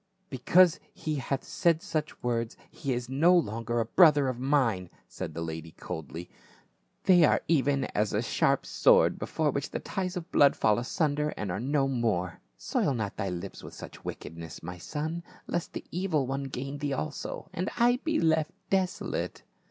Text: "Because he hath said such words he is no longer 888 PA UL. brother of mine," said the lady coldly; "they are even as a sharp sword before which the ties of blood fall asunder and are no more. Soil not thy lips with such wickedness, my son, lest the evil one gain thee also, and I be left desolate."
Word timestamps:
"Because 0.31 0.79
he 0.95 1.17
hath 1.17 1.43
said 1.43 1.83
such 1.83 2.23
words 2.23 2.57
he 2.71 2.91
is 2.91 3.07
no 3.07 3.35
longer 3.37 3.75
888 3.75 3.75
PA 3.75 3.83
UL. 3.91 3.95
brother 3.95 4.27
of 4.29 4.39
mine," 4.39 4.89
said 5.07 5.35
the 5.35 5.43
lady 5.43 5.73
coldly; 5.73 6.27
"they 7.03 7.23
are 7.23 7.43
even 7.47 7.83
as 7.93 8.11
a 8.11 8.23
sharp 8.23 8.65
sword 8.65 9.19
before 9.19 9.51
which 9.51 9.69
the 9.69 9.77
ties 9.79 10.17
of 10.17 10.31
blood 10.31 10.55
fall 10.55 10.79
asunder 10.79 11.35
and 11.37 11.51
are 11.51 11.59
no 11.59 11.87
more. 11.87 12.39
Soil 12.57 12.95
not 12.95 13.15
thy 13.15 13.29
lips 13.29 13.61
with 13.61 13.75
such 13.75 14.03
wickedness, 14.03 14.63
my 14.63 14.79
son, 14.79 15.21
lest 15.45 15.73
the 15.73 15.85
evil 15.91 16.25
one 16.25 16.45
gain 16.45 16.79
thee 16.79 16.93
also, 16.93 17.47
and 17.53 17.69
I 17.77 17.99
be 18.03 18.19
left 18.19 18.53
desolate." 18.71 19.43